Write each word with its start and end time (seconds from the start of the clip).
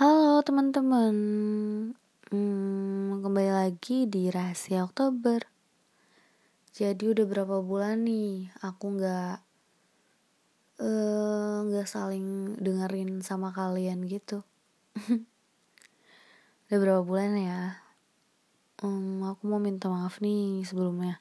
Halo 0.00 0.40
teman-teman, 0.40 1.12
hmm, 2.32 3.20
kembali 3.20 3.52
lagi 3.52 4.08
di 4.08 4.32
Rahasia 4.32 4.88
Oktober. 4.88 5.44
Jadi 6.72 7.04
udah 7.04 7.28
berapa 7.28 7.60
bulan 7.60 8.08
nih 8.08 8.48
aku 8.64 8.96
nggak 8.96 9.36
eh, 10.80 11.84
uh, 11.84 11.84
saling 11.84 12.56
dengerin 12.64 13.20
sama 13.20 13.52
kalian 13.52 14.08
gitu. 14.08 14.40
udah 16.72 16.78
berapa 16.80 17.04
bulan 17.04 17.36
ya? 17.36 17.76
Um, 18.80 19.20
aku 19.28 19.52
mau 19.52 19.60
minta 19.60 19.92
maaf 19.92 20.24
nih 20.24 20.64
sebelumnya. 20.64 21.20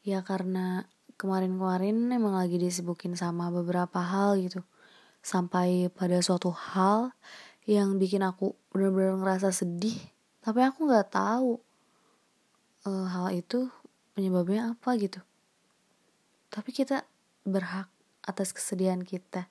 Ya 0.00 0.24
karena 0.24 0.88
kemarin-kemarin 1.20 2.08
emang 2.08 2.40
lagi 2.40 2.56
disibukin 2.56 3.20
sama 3.20 3.52
beberapa 3.52 4.00
hal 4.00 4.40
gitu. 4.40 4.64
Sampai 5.20 5.92
pada 5.92 6.24
suatu 6.24 6.56
hal 6.56 7.12
yang 7.66 7.98
bikin 7.98 8.22
aku 8.22 8.54
benar-benar 8.70 9.18
ngerasa 9.18 9.50
sedih. 9.50 9.98
Tapi 10.40 10.62
aku 10.62 10.86
nggak 10.86 11.10
tahu 11.10 11.58
uh, 12.86 13.06
hal 13.10 13.34
itu 13.34 13.66
penyebabnya 14.14 14.78
apa 14.78 14.94
gitu. 14.96 15.18
Tapi 16.54 16.70
kita 16.70 17.02
berhak 17.42 17.90
atas 18.22 18.54
kesedihan 18.54 19.02
kita. 19.02 19.50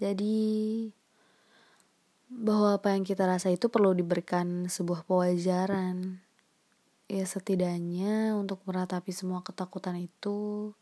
Jadi 0.00 0.88
bahwa 2.26 2.76
apa 2.76 2.96
yang 2.96 3.06
kita 3.06 3.22
rasa 3.28 3.54
itu 3.54 3.70
perlu 3.70 3.94
diberikan 3.94 4.66
sebuah 4.66 5.06
pewajaran 5.06 6.18
ya 7.06 7.22
setidaknya 7.22 8.34
untuk 8.34 8.58
meratapi 8.66 9.14
semua 9.14 9.46
ketakutan 9.46 9.94
itu 9.94 10.74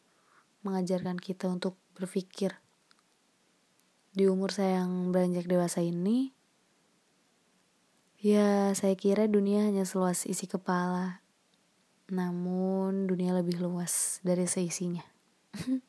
mengajarkan 0.64 1.20
kita 1.20 1.52
untuk 1.52 1.76
berpikir 1.92 2.56
di 4.14 4.30
umur 4.30 4.54
saya 4.54 4.78
yang 4.86 5.10
beranjak 5.10 5.50
dewasa 5.50 5.82
ini, 5.82 6.30
ya 8.22 8.70
saya 8.78 8.94
kira 8.94 9.26
dunia 9.26 9.66
hanya 9.66 9.82
seluas 9.82 10.22
isi 10.30 10.46
kepala. 10.46 11.18
Namun 12.14 13.10
dunia 13.10 13.34
lebih 13.34 13.58
luas 13.58 14.22
dari 14.22 14.46
seisinya. 14.46 15.02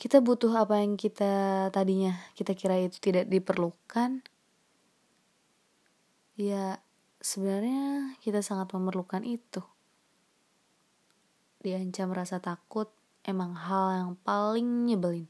kita 0.00 0.22
butuh 0.22 0.54
apa 0.54 0.78
yang 0.80 0.94
kita 0.94 1.66
tadinya 1.74 2.14
kita 2.38 2.54
kira 2.54 2.78
itu 2.78 3.02
tidak 3.02 3.26
diperlukan. 3.26 4.22
Ya, 6.38 6.78
sebenarnya 7.18 8.14
kita 8.22 8.38
sangat 8.40 8.70
memerlukan 8.70 9.26
itu. 9.26 9.66
Diancam 11.58 12.14
rasa 12.14 12.38
takut 12.38 12.88
emang 13.26 13.52
hal 13.58 13.86
yang 13.98 14.10
paling 14.22 14.86
nyebelin 14.86 15.28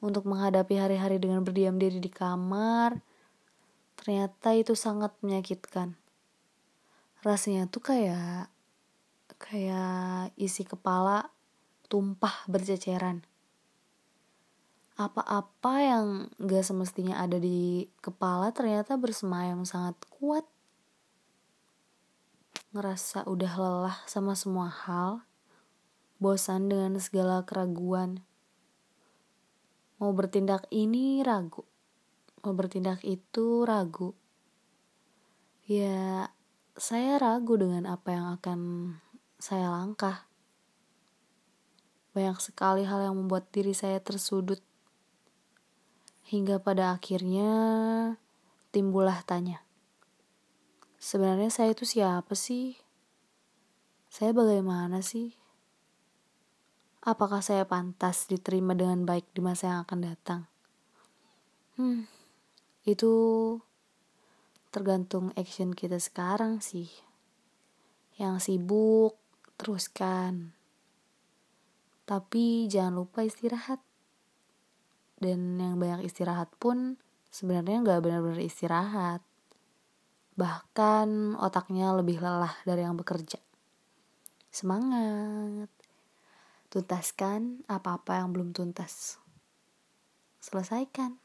untuk 0.00 0.24
menghadapi 0.24 0.80
hari-hari 0.80 1.20
dengan 1.20 1.44
berdiam 1.44 1.76
diri 1.76 2.00
di 2.00 2.08
kamar, 2.08 2.96
ternyata 4.00 4.56
itu 4.56 4.72
sangat 4.72 5.12
menyakitkan. 5.20 5.92
Rasanya 7.20 7.68
tuh 7.68 7.84
kayak 7.84 8.48
kayak 9.36 10.32
isi 10.40 10.64
kepala 10.64 11.28
tumpah 11.92 12.48
berceceran. 12.48 13.24
Apa-apa 14.96 15.74
yang 15.80 16.06
gak 16.36 16.64
semestinya 16.64 17.20
ada 17.20 17.40
di 17.40 17.88
kepala 18.04 18.52
ternyata 18.52 19.00
bersemayam 19.00 19.64
sangat 19.64 19.96
kuat. 20.12 20.44
Ngerasa 22.76 23.24
udah 23.28 23.52
lelah 23.56 23.98
sama 24.04 24.36
semua 24.36 24.68
hal, 24.68 25.24
bosan 26.20 26.68
dengan 26.68 27.00
segala 27.00 27.42
keraguan 27.44 28.24
Mau 30.00 30.16
bertindak 30.16 30.64
ini 30.72 31.20
ragu. 31.20 31.60
Mau 32.40 32.56
bertindak 32.56 33.04
itu 33.04 33.68
ragu. 33.68 34.16
Ya, 35.68 36.32
saya 36.72 37.20
ragu 37.20 37.60
dengan 37.60 37.84
apa 37.84 38.08
yang 38.08 38.26
akan 38.40 38.60
saya 39.36 39.68
langkah. 39.68 40.24
Banyak 42.16 42.40
sekali 42.40 42.88
hal 42.88 43.12
yang 43.12 43.20
membuat 43.20 43.52
diri 43.52 43.76
saya 43.76 44.00
tersudut. 44.00 44.64
Hingga 46.32 46.64
pada 46.64 46.96
akhirnya 46.96 47.52
timbullah 48.72 49.20
tanya. 49.28 49.60
Sebenarnya 50.96 51.52
saya 51.52 51.76
itu 51.76 51.84
siapa 51.84 52.32
sih? 52.32 52.80
Saya 54.08 54.32
bagaimana 54.32 55.04
sih? 55.04 55.36
Apakah 57.00 57.40
saya 57.40 57.64
pantas 57.64 58.28
diterima 58.28 58.76
dengan 58.76 59.08
baik 59.08 59.32
di 59.32 59.40
masa 59.40 59.72
yang 59.72 59.80
akan 59.88 60.00
datang? 60.04 60.40
Hmm, 61.80 62.04
itu 62.84 63.12
tergantung 64.68 65.32
action 65.32 65.72
kita 65.72 65.96
sekarang 65.96 66.60
sih. 66.60 66.92
Yang 68.20 68.52
sibuk, 68.52 69.16
teruskan. 69.56 70.52
Tapi 72.04 72.68
jangan 72.68 73.00
lupa 73.00 73.24
istirahat. 73.24 73.80
Dan 75.20 75.56
yang 75.60 75.76
banyak 75.80 76.04
istirahat 76.04 76.52
pun 76.60 77.00
sebenarnya 77.32 77.80
nggak 77.80 78.00
benar-benar 78.04 78.40
istirahat. 78.44 79.24
Bahkan 80.36 81.40
otaknya 81.40 81.92
lebih 81.96 82.20
lelah 82.20 82.56
dari 82.64 82.84
yang 82.84 82.96
bekerja. 82.96 83.40
Semangat! 84.52 85.79
Tuntaskan 86.70 87.66
apa-apa 87.66 88.22
yang 88.22 88.30
belum 88.30 88.54
tuntas. 88.54 89.18
Selesaikan. 90.38 91.18